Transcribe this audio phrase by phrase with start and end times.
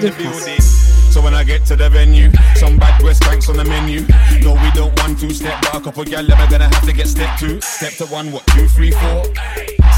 [0.00, 0.88] Les need radios more room campus in de the France.
[1.12, 4.06] So when I get to the venue, some bad West Banks on the menu.
[4.42, 6.92] No, we don't one two step, but a couple gal them are gonna have to
[6.92, 7.60] get step two.
[7.60, 9.24] Step to one, what two, three, four.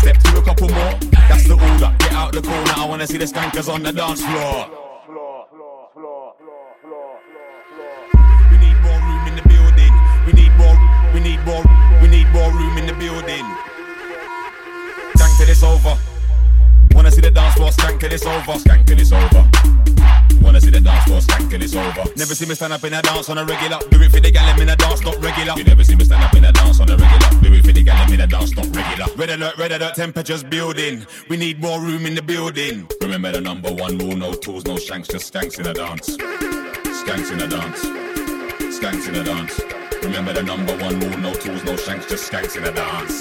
[0.00, 0.94] Step two, a couple more.
[1.28, 1.94] That's the order.
[1.98, 2.72] Get out the corner.
[2.76, 4.70] I wanna see the skankers on the dance floor.
[8.50, 9.92] We need more room in the building.
[10.26, 10.78] We need more.
[11.12, 11.64] We need more.
[12.00, 13.44] We need more room in the building.
[15.16, 15.98] Stank till it's over.
[16.94, 18.58] Wanna see the dance floor till it's over.
[18.86, 19.50] Till it's over.
[20.42, 22.04] Wanna see the dance floor till it's over.
[22.16, 23.78] Never see me stand up in a dance on a regular.
[23.90, 25.54] Do it for the gal in a dance, not regular.
[25.56, 27.42] You never see me stand up in a dance on a regular.
[27.42, 29.06] Do it for the gal in a dance, not regular.
[29.16, 31.06] Red alert, red alert, temperatures building.
[31.28, 32.88] We need more room in the building.
[33.00, 36.16] Remember the number one rule: no tools, no shanks, just skanks in a dance.
[36.16, 37.84] Skanks in a dance.
[38.78, 39.60] Skanks in a dance.
[40.02, 43.20] Remember the number one rule: no tools, no shanks, just skanks in a dance.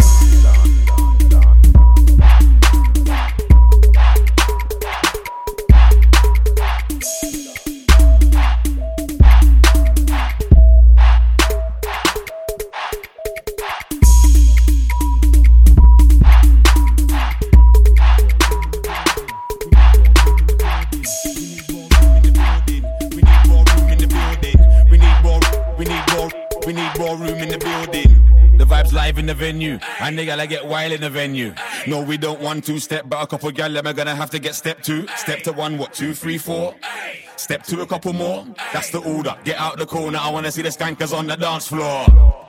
[29.30, 31.54] The venue, and they gotta get wild in the venue.
[31.86, 34.40] No, we don't want two step, but a couple gal them are gonna have to
[34.40, 35.06] get step two.
[35.16, 36.74] Step to one, what two, three, four.
[37.36, 38.48] Step two, a couple more.
[38.74, 39.38] That's the order.
[39.44, 40.18] Get out the corner.
[40.20, 42.49] I wanna see the skankers on the dance floor.